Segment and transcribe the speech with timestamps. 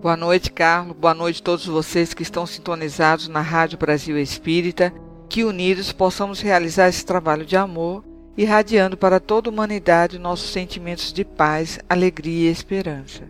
[0.00, 0.96] Boa noite, Carlos.
[0.96, 4.94] Boa noite a todos vocês que estão sintonizados na Rádio Brasil Espírita.
[5.28, 8.02] Que unidos possamos realizar esse trabalho de amor,
[8.34, 13.24] irradiando para toda a humanidade nossos sentimentos de paz, alegria e esperança.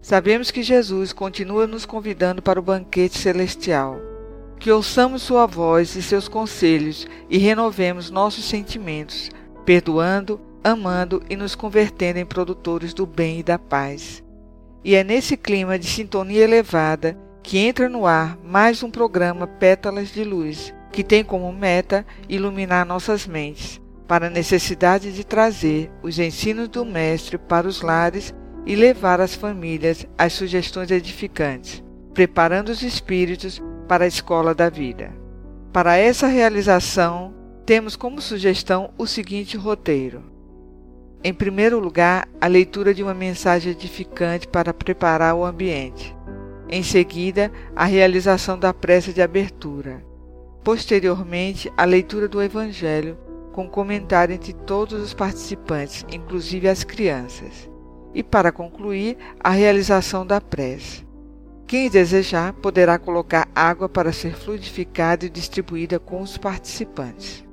[0.00, 3.98] Sabemos que Jesus continua nos convidando para o banquete celestial.
[4.58, 9.28] Que ouçamos Sua voz e seus conselhos e renovemos nossos sentimentos,
[9.66, 14.24] perdoando, amando e nos convertendo em produtores do bem e da paz.
[14.84, 20.08] E é nesse clima de sintonia elevada que entra no ar mais um programa Pétalas
[20.08, 26.18] de Luz, que tem como meta iluminar nossas mentes para a necessidade de trazer os
[26.18, 31.82] ensinos do Mestre para os lares e levar às famílias as sugestões edificantes,
[32.14, 35.12] preparando os espíritos para a escola da vida.
[35.72, 40.35] Para essa realização, temos como sugestão o seguinte roteiro.
[41.24, 46.14] Em primeiro lugar, a leitura de uma mensagem edificante para preparar o ambiente.
[46.68, 50.04] Em seguida, a realização da prece de abertura.
[50.62, 53.16] Posteriormente, a leitura do Evangelho,
[53.52, 57.70] com comentário entre todos os participantes, inclusive as crianças.
[58.12, 61.06] E, para concluir, a realização da prece.
[61.66, 67.45] Quem desejar poderá colocar água para ser fluidificada e distribuída com os participantes.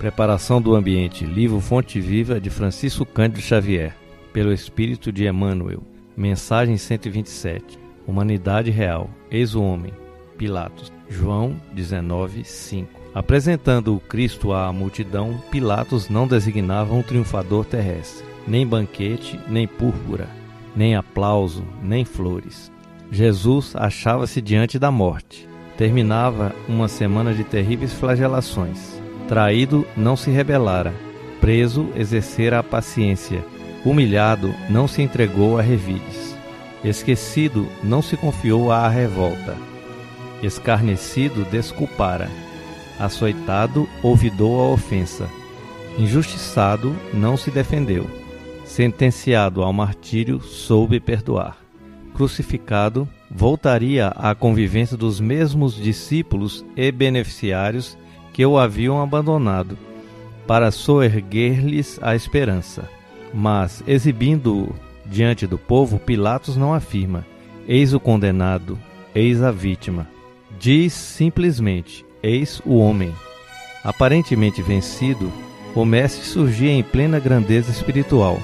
[0.00, 1.26] Preparação do ambiente.
[1.26, 3.94] Livro Fonte Viva de Francisco Cândido Xavier.
[4.32, 5.82] Pelo Espírito de Emmanuel.
[6.16, 7.78] Mensagem 127.
[8.06, 9.10] Humanidade real.
[9.30, 9.92] Eis o homem.
[10.38, 10.90] Pilatos.
[11.06, 12.88] João 19, 5.
[13.14, 20.30] Apresentando o Cristo à multidão, Pilatos não designava um triunfador terrestre, nem banquete, nem púrpura,
[20.74, 22.72] nem aplauso, nem flores.
[23.12, 25.46] Jesus achava-se diante da morte.
[25.76, 28.99] Terminava uma semana de terríveis flagelações
[29.30, 30.92] Traído, não se rebelara.
[31.40, 33.44] Preso, exercera a paciência.
[33.84, 36.36] Humilhado, não se entregou a revides.
[36.82, 39.56] Esquecido, não se confiou à revolta.
[40.42, 42.28] Escarnecido, desculpara.
[42.98, 45.28] Açoitado, ouvidou a ofensa.
[45.96, 48.10] Injustiçado, não se defendeu.
[48.64, 51.56] Sentenciado ao martírio, soube perdoar.
[52.14, 57.96] Crucificado, voltaria à convivência dos mesmos discípulos e beneficiários
[58.32, 59.76] que o haviam abandonado,
[60.46, 62.88] para soerguer-lhes a esperança.
[63.32, 64.74] Mas, exibindo-o
[65.06, 67.24] diante do povo, Pilatos não afirma:
[67.68, 68.78] Eis o condenado,
[69.14, 70.08] eis a vítima.
[70.58, 73.14] Diz simplesmente: Eis o homem.
[73.84, 75.32] Aparentemente vencido,
[75.74, 78.38] o Mestre surgia em plena grandeza espiritual,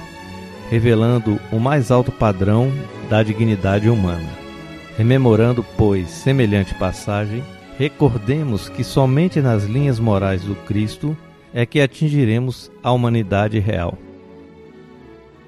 [0.69, 2.71] revelando o mais alto padrão
[3.09, 4.29] da dignidade humana.
[4.97, 7.43] Rememorando, pois, semelhante passagem,
[7.77, 11.15] Recordemos que somente nas linhas morais do Cristo
[11.53, 13.95] é que atingiremos a humanidade real.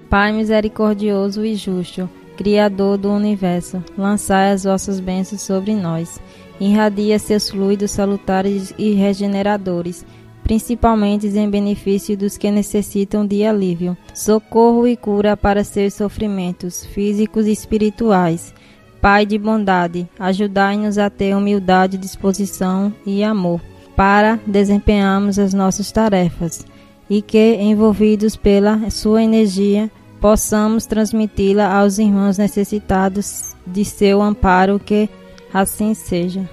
[0.10, 2.08] Pai misericordioso e justo,
[2.38, 6.22] Criador do universo, lançai as vossas bênçãos sobre nós.
[6.60, 10.06] Irradia seus fluidos salutares e regeneradores,
[10.44, 17.48] principalmente em benefício dos que necessitam de alívio, socorro e cura para seus sofrimentos físicos
[17.48, 18.54] e espirituais
[19.02, 23.62] Pai de bondade, ajudai-nos a ter humildade, disposição e amor
[23.96, 26.66] para desempenharmos as nossas tarefas
[27.10, 35.10] e que, envolvidos pela sua energia, possamos transmiti-la aos irmãos necessitados de seu amparo, que
[35.54, 36.50] assim seja.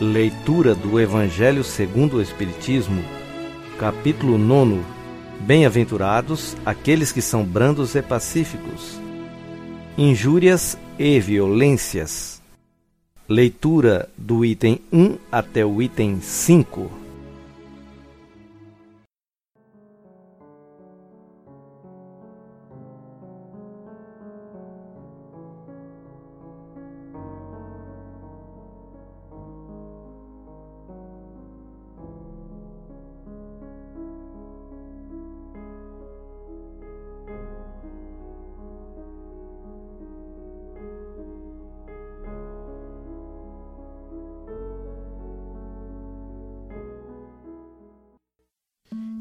[0.00, 3.02] Leitura do Evangelho segundo o Espiritismo,
[3.76, 4.80] capítulo 9.
[5.40, 9.01] Bem-aventurados aqueles que são brandos e pacíficos
[9.96, 12.40] Injúrias e violências.
[13.28, 17.01] Leitura do item 1 até o item 5.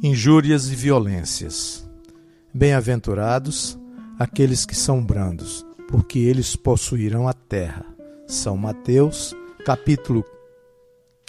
[0.04, 1.88] Injúrias e violências.
[2.52, 3.78] Bem-aventurados
[4.18, 7.86] aqueles que são brandos, porque eles possuirão a terra.
[8.26, 10.26] São Mateus, capítulo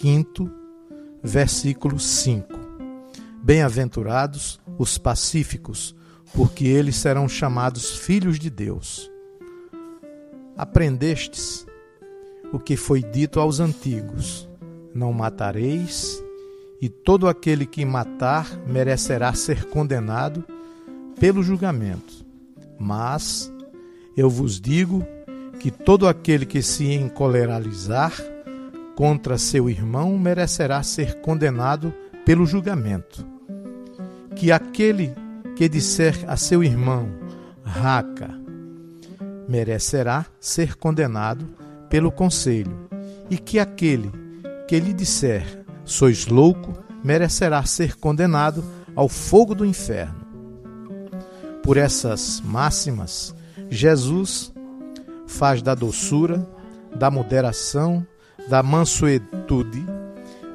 [0.01, 0.51] 5,
[1.23, 2.49] versículo 5.
[3.43, 5.95] Bem-aventurados os pacíficos,
[6.33, 9.11] porque eles serão chamados filhos de Deus.
[10.57, 11.67] Aprendestes
[12.51, 14.49] o que foi dito aos antigos:
[14.95, 16.22] Não matareis,
[16.83, 20.45] e todo aquele que matar merecerá ser condenado
[21.21, 22.27] pelo julgamento.
[22.77, 23.53] Mas
[24.17, 25.07] eu vos digo
[25.61, 28.13] que todo aquele que se encoleralizar
[28.97, 31.95] contra seu irmão merecerá ser condenado
[32.25, 33.25] pelo julgamento.
[34.35, 35.15] Que aquele
[35.55, 37.09] que disser a seu irmão,
[37.63, 38.29] raca,
[39.49, 41.49] merecerá ser condenado
[41.89, 42.89] pelo conselho,
[43.31, 44.11] e que aquele
[44.67, 45.62] que lhe disser,
[45.93, 46.73] sois louco,
[47.05, 48.65] merecerá ser condenado
[48.97, 50.23] ao fogo do inferno.
[51.63, 53.35] Por essas máximas,
[53.69, 54.53] Jesus
[55.27, 56.47] faz da doçura,
[56.97, 58.07] da moderação,
[58.49, 59.85] da mansuetude,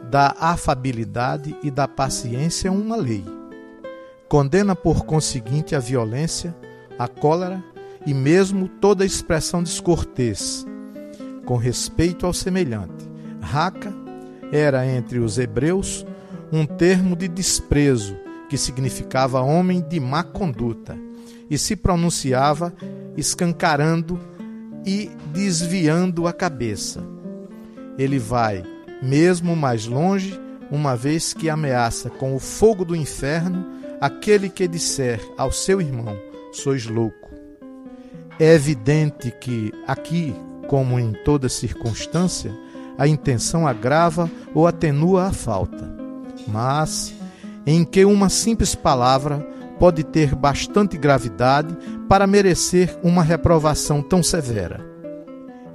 [0.10, 3.24] da afabilidade e da paciência uma lei.
[4.28, 6.56] Condena por conseguinte a violência,
[6.98, 7.64] a cólera
[8.06, 10.66] e mesmo toda expressão descortês,
[11.46, 13.08] com respeito ao semelhante.
[13.40, 13.94] Raca
[14.52, 16.06] era entre os hebreus
[16.52, 18.16] um termo de desprezo
[18.50, 20.98] que significava homem de má conduta
[21.50, 22.74] e se pronunciava
[23.16, 24.20] escancarando
[24.86, 27.04] e desviando a cabeça.
[27.98, 28.64] Ele vai
[29.02, 30.40] mesmo mais longe,
[30.72, 33.66] uma vez que ameaça com o fogo do inferno
[34.02, 36.18] aquele que disser ao seu irmão:
[36.52, 37.30] Sois louco.
[38.40, 40.36] É evidente que aqui,
[40.68, 42.54] como em toda circunstância,
[42.98, 45.88] a intenção agrava ou atenua a falta.
[46.48, 47.14] Mas,
[47.66, 49.46] em que uma simples palavra
[49.78, 51.76] pode ter bastante gravidade
[52.08, 54.86] para merecer uma reprovação tão severa.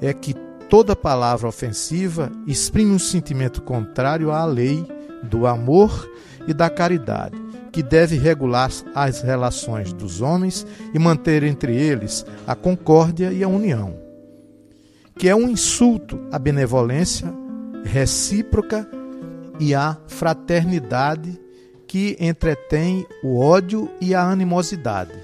[0.00, 0.34] É que
[0.68, 4.84] toda palavra ofensiva exprime um sentimento contrário à lei
[5.22, 6.10] do amor
[6.48, 7.36] e da caridade,
[7.70, 13.48] que deve regular as relações dos homens e manter entre eles a concórdia e a
[13.48, 14.11] união.
[15.22, 17.32] Que é um insulto à benevolência
[17.84, 18.84] recíproca
[19.60, 21.40] e à fraternidade
[21.86, 25.14] que entretém o ódio e a animosidade.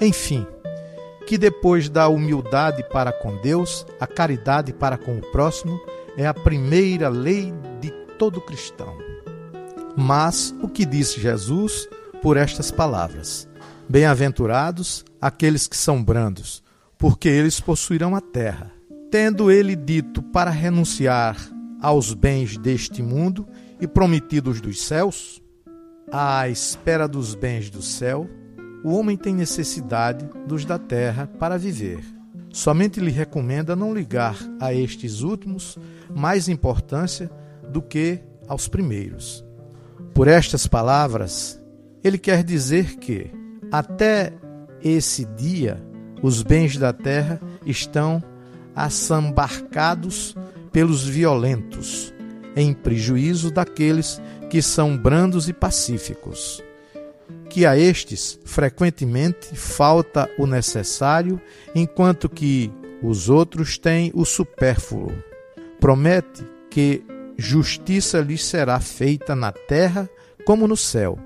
[0.00, 0.44] Enfim,
[1.28, 5.80] que depois da humildade para com Deus, a caridade para com o próximo
[6.16, 8.98] é a primeira lei de todo cristão.
[9.96, 11.88] Mas o que disse Jesus
[12.20, 13.48] por estas palavras?
[13.88, 16.64] Bem-aventurados aqueles que são brandos,
[16.98, 18.79] porque eles possuirão a terra.
[19.10, 21.36] Tendo ele dito para renunciar
[21.82, 23.44] aos bens deste mundo
[23.80, 25.42] e prometidos dos céus,
[26.12, 28.30] à espera dos bens do céu,
[28.84, 32.04] o homem tem necessidade dos da terra para viver.
[32.52, 35.76] Somente lhe recomenda não ligar a estes últimos
[36.14, 37.28] mais importância
[37.68, 39.44] do que aos primeiros.
[40.14, 41.60] Por estas palavras,
[42.04, 43.28] ele quer dizer que,
[43.72, 44.32] até
[44.80, 45.82] esse dia,
[46.22, 48.22] os bens da terra estão
[48.74, 50.36] assambarcados
[50.72, 52.12] pelos violentos,
[52.56, 56.62] em prejuízo daqueles que são brandos e pacíficos
[57.50, 61.40] que a estes frequentemente falta o necessário,
[61.74, 62.72] enquanto que
[63.02, 65.12] os outros têm o supérfluo.
[65.80, 67.04] Promete que
[67.36, 70.08] justiça lhes será feita na terra
[70.46, 71.18] como no céu,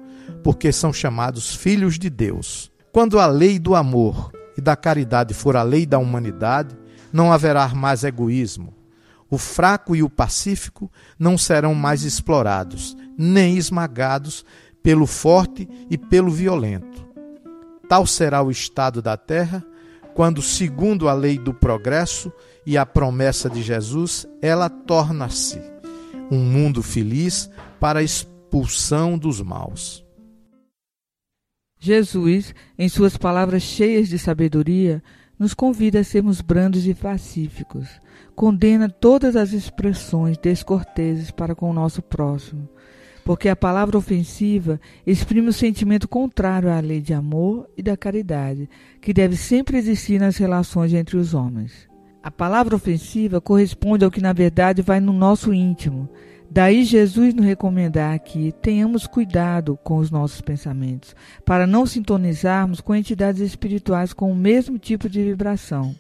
[0.43, 2.73] porque são chamados filhos de Deus.
[2.91, 6.75] Quando a lei do amor e da caridade for a lei da humanidade,
[7.15, 8.75] não haverá mais egoísmo.
[9.31, 14.45] O fraco e o pacífico não serão mais explorados, nem esmagados
[14.83, 17.07] pelo forte e pelo violento.
[17.89, 19.65] Tal será o estado da terra
[20.13, 22.33] quando, segundo a lei do progresso
[22.67, 25.61] e a promessa de Jesus, ela torna-se
[26.33, 30.05] um mundo feliz para a expulsão dos maus.
[31.79, 35.01] Jesus, em suas palavras cheias de sabedoria,
[35.39, 37.89] nos convida a sermos brandos e pacíficos.
[38.35, 42.69] Condena todas as expressões descorteses para com o nosso próximo
[43.25, 48.69] porque a palavra ofensiva exprime o sentimento contrário à lei de amor e da caridade,
[49.01, 51.89] que deve sempre existir nas relações entre os homens.
[52.23, 56.09] A palavra ofensiva corresponde ao que na verdade vai no nosso íntimo.
[56.51, 62.95] Daí Jesus nos recomendar que tenhamos cuidado com os nossos pensamentos, para não sintonizarmos com
[62.95, 65.95] entidades espirituais com o mesmo tipo de vibração.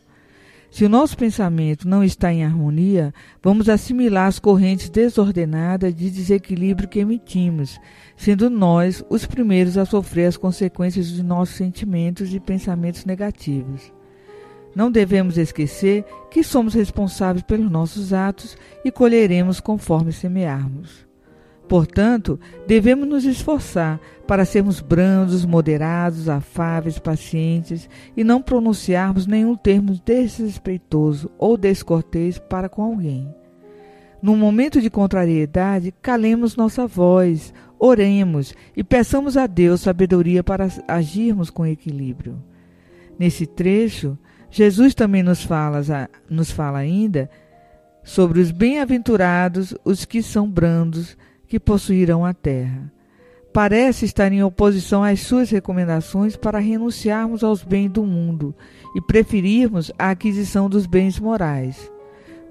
[0.74, 6.88] Se o nosso pensamento não está em harmonia, vamos assimilar as correntes desordenadas de desequilíbrio
[6.88, 7.78] que emitimos,
[8.16, 13.92] sendo nós os primeiros a sofrer as consequências de nossos sentimentos e pensamentos negativos.
[14.74, 21.06] Não devemos esquecer que somos responsáveis pelos nossos atos e colheremos conforme semearmos.
[21.68, 29.98] Portanto, devemos nos esforçar para sermos brandos, moderados, afáveis, pacientes e não pronunciarmos nenhum termo
[30.04, 33.34] desrespeitoso ou descortês para com alguém.
[34.20, 41.50] Num momento de contrariedade, calemos nossa voz, oremos e peçamos a Deus sabedoria para agirmos
[41.50, 42.42] com equilíbrio.
[43.18, 44.18] Nesse trecho,
[44.54, 45.80] Jesus também nos fala,
[46.30, 47.28] nos fala ainda
[48.04, 51.18] sobre os bem-aventurados, os que são brandos,
[51.48, 52.88] que possuirão a terra.
[53.52, 58.54] Parece estar em oposição às suas recomendações para renunciarmos aos bens do mundo
[58.94, 61.90] e preferirmos a aquisição dos bens morais.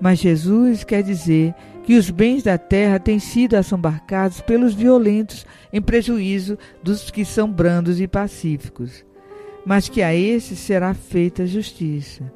[0.01, 1.55] Mas Jesus quer dizer
[1.85, 7.49] que os bens da terra têm sido assambarcados pelos violentos em prejuízo dos que são
[7.49, 9.05] brandos e pacíficos,
[9.65, 12.31] mas que a esses será feita justiça.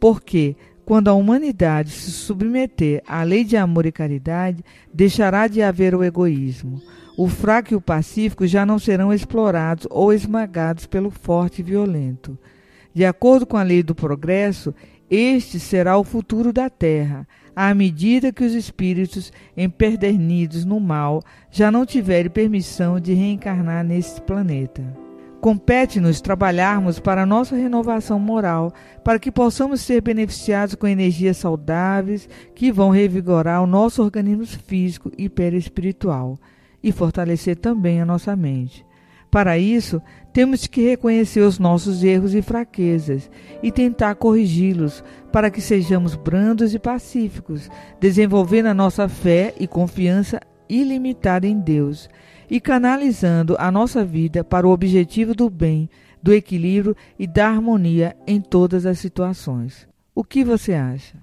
[0.00, 5.94] Porque quando a humanidade se submeter à lei de amor e caridade, deixará de haver
[5.94, 6.80] o egoísmo.
[7.16, 12.36] O fraco e o pacífico já não serão explorados ou esmagados pelo forte e violento.
[12.92, 14.74] De acordo com a lei do progresso,
[15.10, 21.70] este será o futuro da Terra, à medida que os espíritos empedernidos no mal já
[21.70, 25.03] não tiverem permissão de reencarnar neste planeta.
[25.44, 28.72] Compete-nos trabalharmos para a nossa renovação moral,
[29.04, 35.12] para que possamos ser beneficiados com energias saudáveis que vão revigorar o nosso organismo físico
[35.18, 36.38] e perispiritual
[36.82, 38.86] e fortalecer também a nossa mente.
[39.30, 40.00] Para isso,
[40.32, 43.30] temos que reconhecer os nossos erros e fraquezas
[43.62, 47.68] e tentar corrigi-los para que sejamos brandos e pacíficos,
[48.00, 52.08] desenvolvendo a nossa fé e confiança ilimitada em Deus
[52.54, 55.90] e canalizando a nossa vida para o objetivo do bem,
[56.22, 59.88] do equilíbrio e da harmonia em todas as situações.
[60.14, 61.16] O que você acha?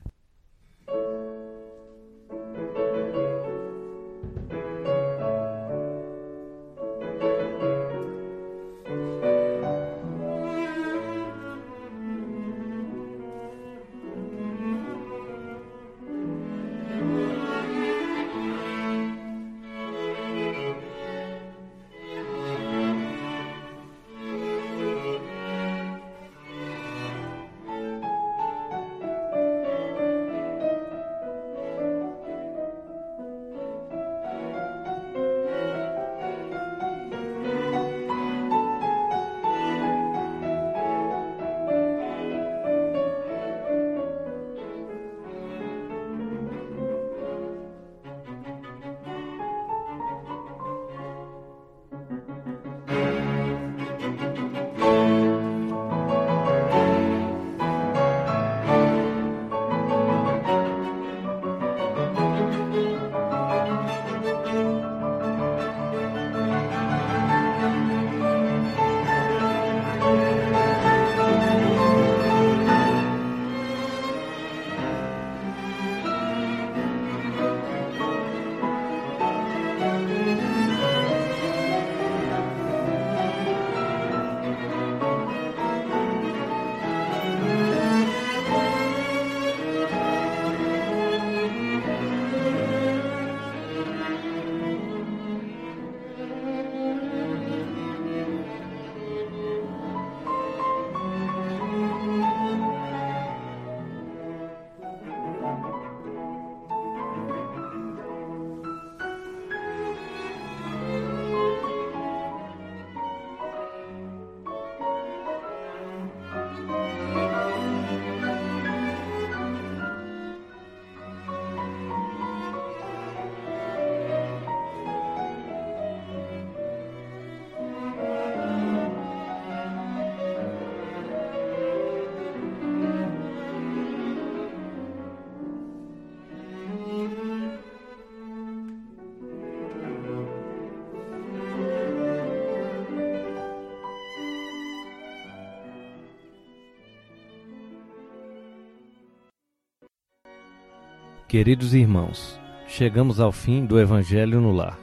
[151.32, 154.78] Queridos irmãos, chegamos ao fim do Evangelho no Lar.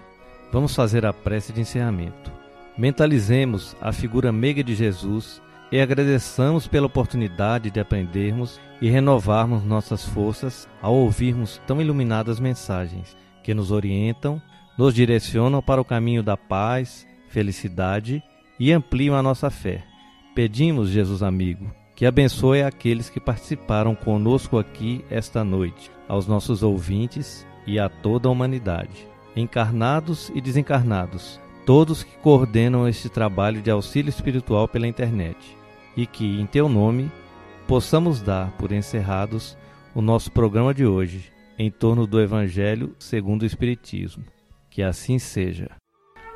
[0.50, 2.32] Vamos fazer a prece de encerramento.
[2.74, 10.06] Mentalizemos a figura meiga de Jesus e agradeçamos pela oportunidade de aprendermos e renovarmos nossas
[10.06, 13.14] forças ao ouvirmos tão iluminadas mensagens
[13.44, 14.40] que nos orientam,
[14.78, 18.22] nos direcionam para o caminho da paz, felicidade
[18.58, 19.84] e ampliam a nossa fé.
[20.34, 27.44] Pedimos, Jesus amigo, que abençoe aqueles que participaram conosco aqui esta noite, aos nossos ouvintes
[27.66, 34.10] e a toda a humanidade, encarnados e desencarnados, todos que coordenam este trabalho de auxílio
[34.10, 35.36] espiritual pela internet,
[35.96, 37.10] e que, em teu nome,
[37.66, 39.58] possamos dar por encerrados
[39.92, 44.22] o nosso programa de hoje em torno do Evangelho segundo o Espiritismo.
[44.70, 45.68] Que assim seja.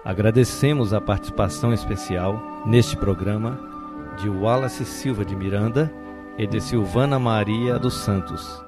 [0.04, 3.70] Agradecemos a participação especial neste programa
[4.16, 5.92] de Wallace Silva de Miranda
[6.38, 8.62] e de Silvana Maria dos Santos.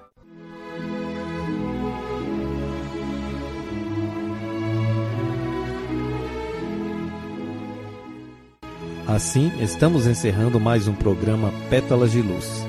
[9.07, 12.67] Assim, estamos encerrando mais um programa Pétalas de Luz,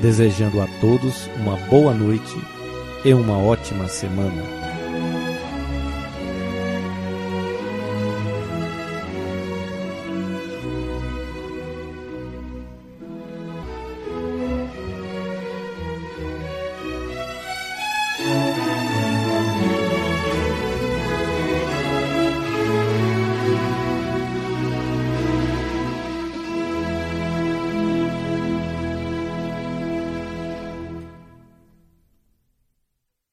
[0.00, 2.36] desejando a todos uma boa noite
[3.04, 4.65] e uma ótima semana.